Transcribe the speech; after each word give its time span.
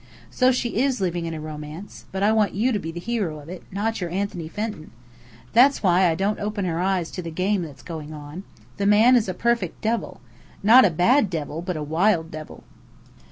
So 0.31 0.51
she 0.51 0.77
is 0.81 0.99
living 0.99 1.27
in 1.27 1.35
a 1.35 1.39
romance, 1.39 2.05
but 2.11 2.23
I 2.23 2.31
want 2.31 2.55
you 2.55 2.71
to 2.71 2.79
be 2.79 2.91
the 2.91 2.99
hero 2.99 3.37
of 3.39 3.49
it, 3.49 3.61
not 3.71 4.01
your 4.01 4.09
Anthony 4.09 4.47
Fenton. 4.47 4.89
That's 5.53 5.83
why 5.83 6.09
I 6.09 6.15
don't 6.15 6.39
open 6.39 6.65
her 6.65 6.79
eyes 6.79 7.11
to 7.11 7.21
the 7.21 7.29
game 7.29 7.61
that's 7.61 7.83
going 7.83 8.11
on. 8.11 8.43
The 8.77 8.87
man 8.87 9.15
is 9.15 9.29
a 9.29 9.35
perfect 9.35 9.79
devil. 9.79 10.19
Not 10.63 10.85
a 10.85 10.89
bad 10.89 11.29
devil, 11.29 11.61
but 11.61 11.77
a 11.77 11.83
wild 11.83 12.31
devil. 12.31 12.63